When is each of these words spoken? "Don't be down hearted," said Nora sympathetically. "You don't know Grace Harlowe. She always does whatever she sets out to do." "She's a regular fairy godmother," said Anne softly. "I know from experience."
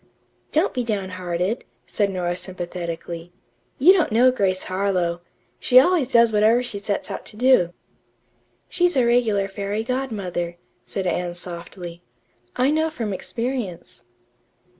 "Don't 0.51 0.73
be 0.73 0.83
down 0.83 1.09
hearted," 1.11 1.63
said 1.85 2.09
Nora 2.09 2.35
sympathetically. 2.35 3.31
"You 3.77 3.93
don't 3.93 4.11
know 4.11 4.31
Grace 4.31 4.63
Harlowe. 4.63 5.21
She 5.59 5.79
always 5.79 6.07
does 6.07 6.33
whatever 6.33 6.63
she 6.63 6.79
sets 6.79 7.11
out 7.11 7.23
to 7.25 7.37
do." 7.37 7.71
"She's 8.67 8.95
a 8.95 9.05
regular 9.05 9.47
fairy 9.47 9.83
godmother," 9.83 10.57
said 10.83 11.05
Anne 11.05 11.35
softly. 11.35 12.01
"I 12.55 12.71
know 12.71 12.89
from 12.89 13.13
experience." 13.13 14.03